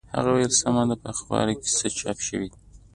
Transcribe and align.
هغه 0.15 0.29
وویل 0.31 0.53
سمه 0.61 0.83
ده 0.89 0.95
په 1.01 1.07
اخبارو 1.13 1.53
کې 1.61 1.69
څه 1.77 1.87
چاپ 1.99 2.17
شوي 2.27 2.47
دي. 2.51 2.59